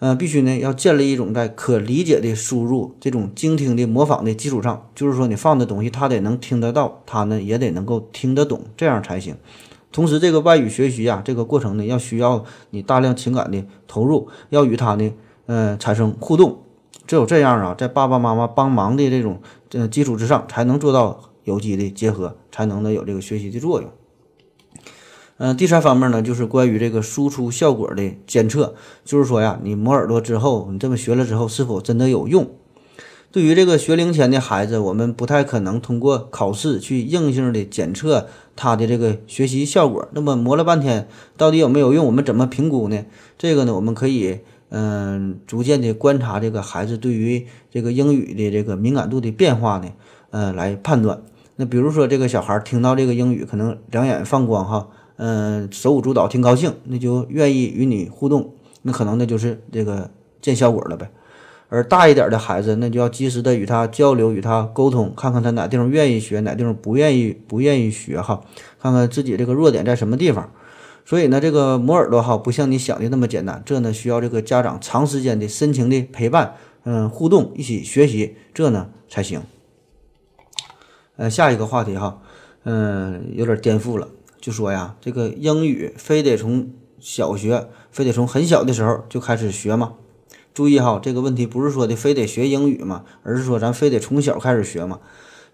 [0.00, 9.34] 嗯，必须呢要建立一种在可理解的输入、这种精听的模仿的基础上，就是说你放的东西他得能听得到，他呢也得能够听得懂，这样才行。
[9.90, 15.12] 同时，这个外语学习啊，这个过程呢要需要你大量情感的投入，要与他呢，
[15.46, 16.58] 呃，产生互动。
[17.06, 19.40] 只有这样啊，在爸爸妈妈帮忙的这种
[19.72, 23.90] 呃基础之上，才能做到有机的结合，才能呢有这个学习的作用。
[25.38, 28.74] 嗯，第三方面呢，就是关于这个输出效果的监测，
[29.04, 32.48] 就是说呀，你磨耳朵之后，你这么学了之后，是否真的有用？
[33.32, 40.06] 对于这个学龄前的孩子，我们不太可能通过考试去硬性的检测他的这个学习效果。
[40.12, 42.06] 那么磨了半天，到底有没有用？
[42.06, 43.04] 我们怎么评估呢？
[43.38, 44.40] 这个呢，我们可以
[44.74, 49.92] 嗯，逐渐的观察这个孩子对于这个英语的这个敏感度的变化呢，
[50.30, 51.20] 呃，来判断。
[51.56, 54.88] 那比如说这个小孩听到这个英语，可能两眼放光哈。
[55.16, 61.10] 嗯，手舞足蹈，挺高兴，那就愿意与你互动，那可能那就是这个见效果了呗。
[61.68, 68.40] 而大一点的孩子，那就要及时的与他交流，与他沟通，看看他哪地方愿意学，哪地方不愿意不愿意学哈，
[68.80, 70.50] 看看自己这个弱点在什么地方。
[71.04, 79.42] 所以呢，这个磨耳朵哈，不像你想的那么简单，这呢需要这个家长长时间的深情的陪伴，嗯，互动，一起学习，这呢才行。
[81.16, 82.22] 呃，下一个话题哈，
[82.64, 84.08] 嗯，有点颠覆了。
[84.40, 89.94] 就说呀，这个英语非得从小学，非得从很小的时候就开始学吗？
[90.54, 95.00] 注意哈，这个问题不是说的非得学英语嘛，而是说咱非得从小开始学嘛。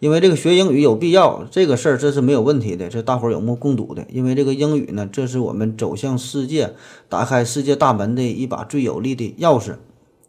[0.01, 4.07] 因为这个学英语有必要，这个事儿这是没有问题的，这大伙儿有目共睹的。
[4.11, 6.75] 因为这个英语呢，这是我们走向世界、
[7.09, 9.75] 打开世界大门的一把最有力的钥匙。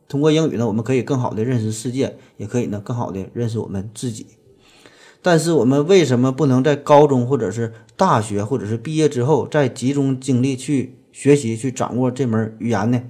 [0.07, 4.25] 通过英语呢，我们可以更好的认识世界，也可以呢更好的认识我们自己。
[5.21, 13.01] 但是我们为什么不能在高中或者是大学或者是毕业之后再集中精力去学习去掌握这门语言呢？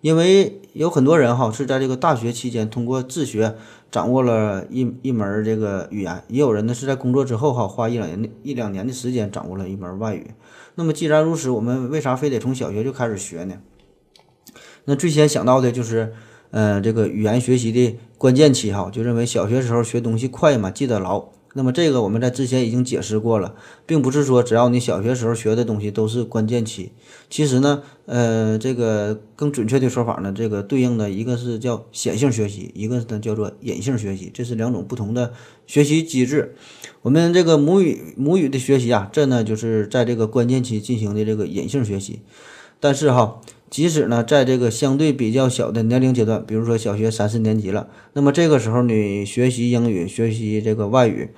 [0.00, 3.56] 因为有很多人哈是在这个大学期间通过自学
[3.90, 10.32] 掌握了一一门这个语言，也有人呢是在工作之后哈花一两年的一两年的时间掌握了一门外语。
[10.74, 13.54] 那么既然如此，我们为啥非得从小学就开始学呢？
[14.84, 16.12] 那最先想到的就是，
[16.50, 21.28] 呃，这个语言学习的关键期哈，就认为小学时候学东西快嘛，记得牢。
[21.54, 23.54] 那么这个我们在之前已经解释过了，
[23.86, 26.92] 并不是说只要你小学时候学的东西都是关键期。
[27.30, 35.32] 其实呢，呃，这个更准确的说法呢，这个对应的一个是叫显性学习，一个呢叫做隐性学习，这是两种不同的
[35.66, 36.54] 学习机制。
[37.02, 42.20] 我们这个母语母语的学习啊，这呢就是在这个关键期进行的这个隐性学习。
[42.78, 43.40] 但是哈。
[43.70, 51.30] 即使呢，在这个相对比较小的年龄阶段，比如说小学三四年级了，那么这个时候你学习英语、学习这个外语，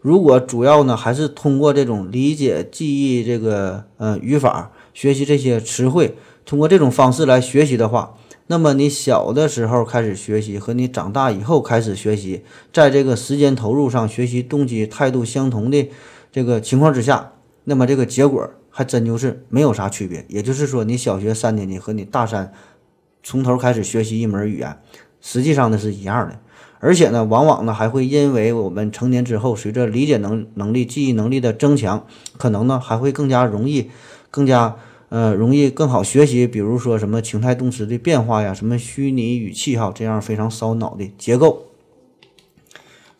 [0.00, 8.16] 如果主要呢还是通过这种理解、记忆这个呃语法，学习这些词汇，通过这种方式来学习的话，
[8.46, 15.88] 那么你小的时候开始学习和你长大以后开始学习，在这个时间投入上、学习动机、态度相同的
[16.30, 17.32] 这个情况之下，
[17.64, 20.24] 那么这个结果还真就是没有啥区别。
[20.28, 22.52] 也就是说，你小学三年级和你大三
[23.22, 24.76] 从头开始学习一门语言，
[25.20, 26.40] 实际上呢是一样的。
[26.80, 32.04] 而且呢，往往呢还会因为我们成年之后，随着理解能能力、记忆能力的增强，
[32.36, 33.88] 可能呢还会更加容易、
[34.32, 34.74] 更加
[35.08, 36.44] 呃容易更好学习。
[36.48, 41.66] 比如说什么情态动词的变化呀，什么虚拟语气哈，这样非常烧脑的结构。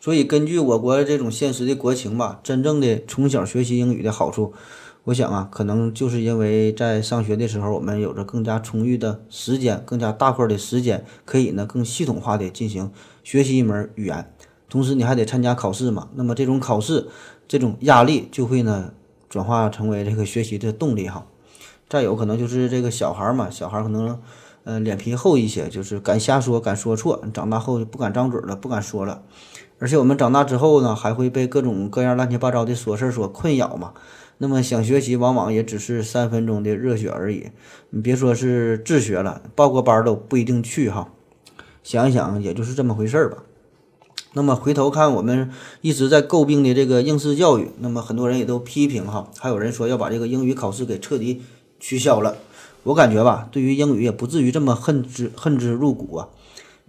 [0.01, 4.51] 所以，根据我国这种现实的国情吧，真正的从小学习英语的好处，
[5.05, 12.89] 我想啊，可能就是因为在上学的时候，我们有着更加充裕的时间，更加大块的时间，可以呢更系统化的进行。
[13.21, 14.33] 学习一门语言，
[14.69, 16.07] 同时你还得参加考试嘛？
[16.15, 17.09] 那么这种考试，
[17.49, 18.93] 这种压力就会呢
[19.27, 21.25] 转化成为这个学习的动力哈。
[21.89, 24.17] 再有可能就是这个小孩嘛，小孩可能
[24.63, 27.21] 呃脸皮厚一些，就是敢瞎说，敢说错。
[27.33, 29.21] 长大后就不敢张嘴了，不敢说了。
[29.79, 33.91] 而且我们长大之后呢，还会被各种各样乱七八糟的琐事所困扰嘛。
[34.37, 37.47] 那么想学习，往往也只是三分钟的热血而已。
[37.91, 41.13] 你别说是自学了，报个班都不一定去哈。
[41.83, 43.43] 想一想，也就是这么回事儿吧。
[44.33, 51.41] 那么回头看，我们一直在诟病的这个应试教育，那么很多人也都批评哈，还有人说要把这个英语考试给彻底
[51.79, 52.37] 取消了。
[52.83, 56.29] 我感觉吧，对于英语也不至于这么恨之恨之入骨啊。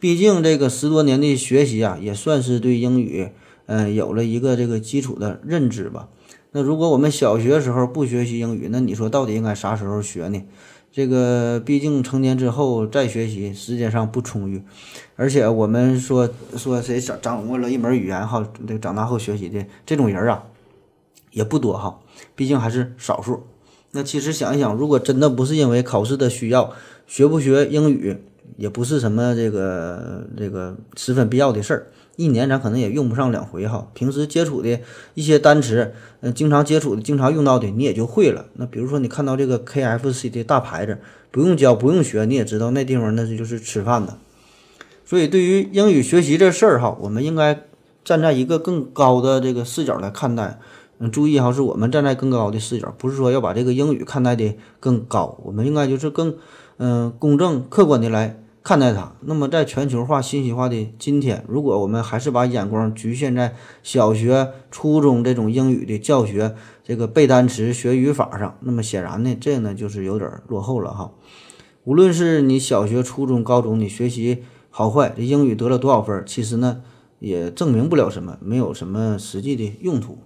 [0.01, 3.29] 毕竟这个十多年的学习啊，也算是对英语
[3.67, 6.09] 嗯有了一个这个基础的认知吧。
[6.57, 10.41] 那如果我们小学时候不学习英语，那你说到底应该啥时候学呢？
[10.93, 14.63] 这个毕竟成年之后再学习时间上不充裕，
[15.17, 20.45] 而且我们说说谁掌掌握了一门语言哈，这长大后学习的这种人啊
[21.33, 21.99] 也不多哈，
[22.37, 23.43] 毕竟还是少数。
[23.91, 26.73] 那其实想一想，如果真的不是因为考试的需要，
[27.09, 28.17] 学不学英语
[28.57, 31.87] 也不是什么这个这个十分必要的事儿。
[32.17, 34.79] 一年咱可能也用不上两回哈，平时接触的
[35.15, 38.47] 一些单词，嗯，经常接触的、经常用到的，你也就会了。
[38.53, 40.99] 那比如说你看到这个 KFC 的大牌子，
[41.33, 44.17] 不用教、不用学，你也知道那地方那是就是吃饭的。
[45.05, 47.65] 所以对于英语学习这事儿哈，我们应该
[48.05, 50.61] 站在一个更高的这个视角来看待。
[51.01, 56.37] 嗯，注意哈，是我们站在更高的视角，不是说要把这个英语看待的更高，我们应该就是更
[56.77, 58.39] 嗯公正、客观的来。
[58.65, 71.13] 看待它，那么在全球化、信息化的今天，如果我们还是把眼光局限在小学、初中这种英语的教学、这个背单词、学语法上，那么显然呢，这呢就是有点落后了哈。
[71.85, 76.81] 无论是你小学、初中、高中，你学习好坏，这英语得了多少分，其实呢
[77.19, 80.17] 也证明不了什么，没有什么实际的用途。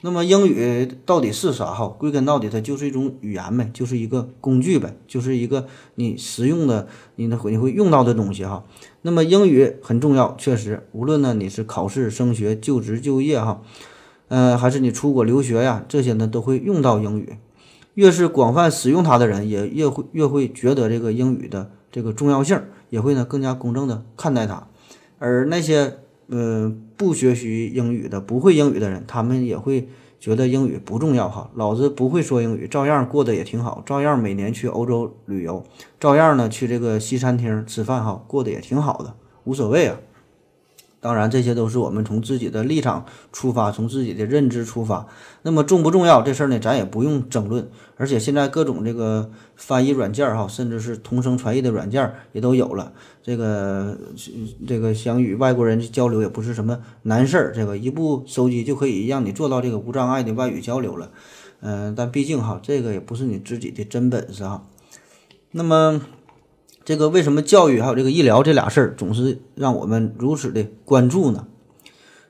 [0.00, 1.66] 那么英语到底是啥？
[1.66, 6.86] 哈，归根到底，它就是一种语言呗，就是一个工具呗，就是一个你实用的，
[7.16, 8.64] 你呢会你会用到的东西哈。
[9.02, 13.60] 那么英语很重要，确实，无论呢你是考试、升学、就职、就业哈，
[14.28, 17.36] 呃，还是你出国留学呀，这些呢都会用到英语。
[17.94, 24.68] 越是广泛使用它的人，也越会越会觉得这个英语的这个重要性，也会呢更加公正的看待它。
[25.18, 26.84] 而那些嗯。
[26.98, 31.48] 不学习英语的、不会英语的人，他们也会觉得英语不重要哈。
[31.54, 35.62] 老子不会说英语，照样过得也挺好，照样每年去欧洲旅游，
[36.00, 39.14] 照样呢去这个西餐厅吃饭哈，过得也挺好的，
[39.44, 39.96] 无所谓啊。
[41.00, 45.06] 当然，这些都是我们从自己的立场出发，从自己的认知出发。
[45.42, 46.58] 那么重不重要这事儿呢？
[46.58, 47.70] 咱也不用争论。
[47.96, 52.92] 而且现在各种这个翻译软件儿哈，甚至是同声传译的软件儿也都有了。
[53.22, 53.96] 这个
[54.66, 61.12] 这个想与外国人交流也不是什么难事儿，这个一部手机就可以让你做到这个无障碍的外语交流了。
[61.60, 64.64] 嗯，但毕竟哈，这个也不是你自己的真本事哈。
[65.52, 66.00] 那么。
[66.88, 71.46] 这个为什么教育还有这个医疗这俩事儿总是让我们如此的关注呢？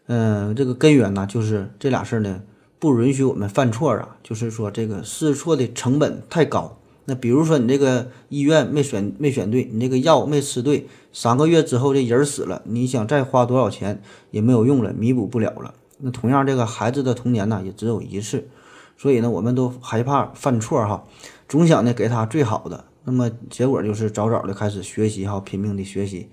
[0.08, 2.42] 嗯，这个根源呢，就是这俩事儿呢
[2.80, 6.76] 不允许我们犯错啊，就是说这个试错的成本太高。
[7.04, 14.02] 那比如说你这个医院没选没选对，你这个药没吃对，三个月之后这人死了，你想再花多少钱
[14.32, 15.72] 也没有用了，弥补不了了。
[15.98, 18.48] 那同样，这个孩子的童年呢也只有一次，
[18.96, 21.04] 所以呢，我们都害怕犯错哈，
[21.46, 22.86] 总想呢给他最好的。
[23.10, 26.28] 那么结果就是早早的开始学习哈，拼命的学习，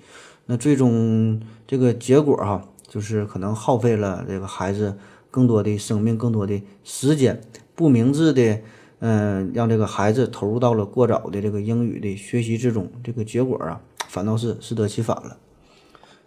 [0.47, 4.97] 那最终这个结果哈，就是可能耗费了这个孩子
[5.31, 7.39] 更多的生命、更多的时间，
[7.75, 8.59] 不明智的，
[8.99, 15.37] 嗯，让这个孩子投入到了过早的这个英语的学习之中，这个结果啊，反倒是适得其反了。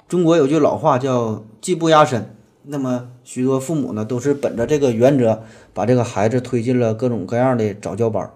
[0.09, 2.35] 中国有句老话叫“技不压身”，
[2.65, 5.43] 那么许多父母呢，都是本着这个原则，
[5.75, 8.31] 把这个孩子推进了各种各样的早教班，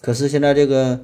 [0.00, 1.00] 可是现在这个。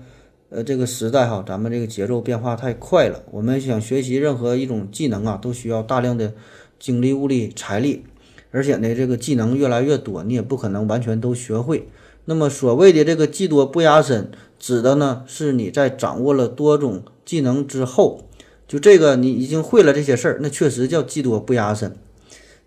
[0.50, 6.32] 呃这个时代哈，咱们这个节奏变化太快了，我们想学习任何一种技能啊，都需要大量的
[6.78, 8.04] 精力、物力、财力，
[8.50, 11.88] 而且呢，这个技能越来越多，你也不可能完全都学会。
[12.24, 18.24] 那么所谓的这个技多不压身，指的呢是你在掌握了多种技能之后，
[18.66, 21.94] 就这个你已经会了这些事儿，那确实叫技多不压身。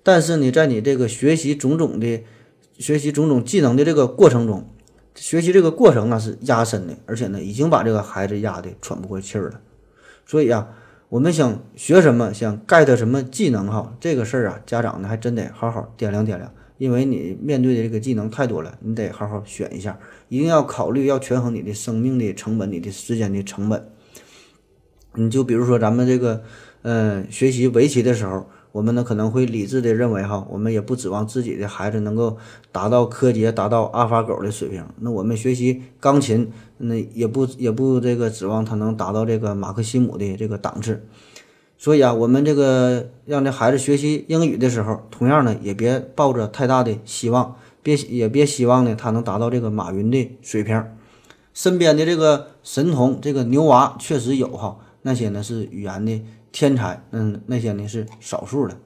[0.04, 2.24] 但是你在你这个学习种种的、
[2.78, 4.68] 学习种种技能的这个过程中，
[5.16, 9.62] 学习这个过程啊是压身的，而且呢已经把这个孩子压得喘不过气儿了。
[10.26, 10.70] 所以啊，
[11.09, 16.51] 我们想学什么，想 get 什么技能哈，这个事儿啊，家长呢还真得好好掂量掂量。
[16.78, 19.99] 因为你面对的这个技能太多了，你得好好选一下，
[20.30, 23.88] 一定要考虑，要权衡你的生命的成本、你的时间的成本。
[25.14, 26.41] 你就比如说咱们这个，
[26.82, 32.38] 嗯，学习围棋的时候，我们呢可能会理智的认为哈，我们也不指望自己的孩子能够
[32.72, 34.86] 达到柯洁、达到阿法狗的水平。
[34.99, 41.05] 那我们学习钢琴，那也不也不这个指望他能达到这个马克西姆的这个档次。
[41.78, 50.86] 所以啊，我们这个让这孩子学习英语的时候，同样呢，也别抱着太大的希望，别也别希望呢他能达到这个马云的水平。
[51.53, 56.22] 身边的这个神童，这个牛娃确实有哈，那些呢是语言的
[56.52, 58.78] 天才，嗯，那些呢是少数的。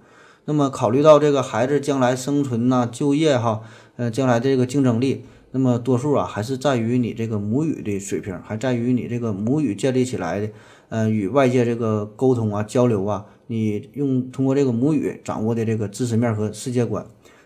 [0.45, 3.61] 那么考虑到这个孩子将来生存呐、就业哈，
[3.95, 10.49] 呃，将来的这个竞争力，那么多数啊还是在于你这个母语的水平，还在于你这个母语建立起来的。
[10.89, 17.03] 呃，与外界这个沟通啊、交流啊，你用通过这个母语掌握的这个知识面和世界观，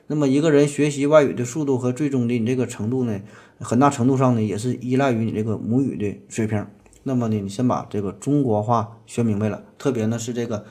[0.08, 3.22] 那么一个人学习外语的速度和最终的你这个程度呢，
[3.60, 6.68] 很大程度上呢也是依赖于你这个母语的水平。
[7.10, 10.64] 那么呢，你先把这个中国话学明白了，特别呢是这个，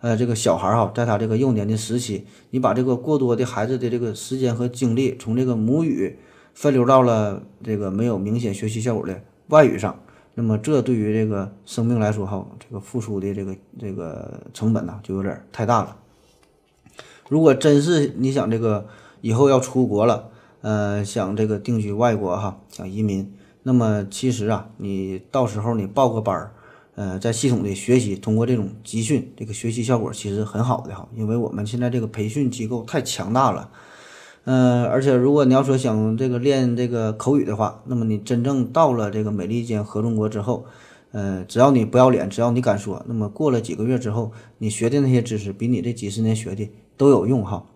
[0.00, 6.18] 呃，这个小孩哈，在他这个幼年的时期，你把这个过多的孩子的这个时间和精力从这个母语
[6.54, 9.96] 分流到了这个没有明显学习效果的外语上。
[10.34, 15.96] 那么这对于这个生命来说，哈，这个付出的这个这个成本呢，就有点太大了。
[17.28, 18.88] 如果真是你想这个
[19.20, 20.30] 以后要出国了，
[20.62, 23.32] 呃，想这个定居外国哈，想移民，
[23.66, 26.52] 那么其实啊，你到时候你报个班儿，
[26.94, 33.68] 呃，在系统的学习，通过这种集训，这个学习效果其实很好的哈，因为我们现在这个培训机构太强大了。
[34.44, 40.66] 嗯，而且如果你要说想这个练这个口语的话，那么你真正到了这个美利坚合众国之后，
[41.10, 47.66] 呃，只要你不要脸，只要你敢说，那么过了几个月之后，你学的那些知识比你这几十年学的都有用哈。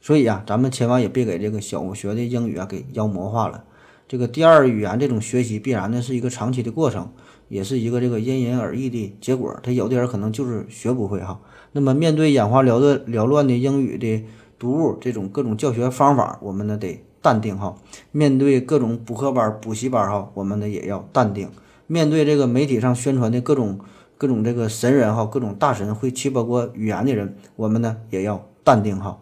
[0.00, 3.62] 所以啊，咱们千万也别给这个小学的英语啊给妖魔化了。
[4.08, 7.12] 这个第二语言这种学习必然呢是一个长期的过程，
[7.48, 9.54] 也是一个这个因人而异的结果。
[9.62, 11.40] 他有的人可能就是学不会哈。
[11.72, 14.24] 那么面对眼花缭乱缭乱的英语的。
[14.60, 17.76] 读物这种各种教学方法，我们呢得淡定哈。
[18.10, 21.48] 面对各种补课班、补习班哈，我们呢也要淡定。
[21.86, 23.78] 面对这个媒体上宣传的各种
[24.16, 29.20] 各种这个神人哈，各种大神会七八国语言的人，我们呢也要淡定哈。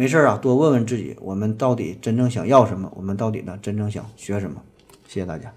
[0.00, 2.90] 没事啊，多问问自己，我们到底真正想要什么？
[2.96, 4.62] 我们到底呢真正想学什么？
[5.06, 5.52] 谢谢大家。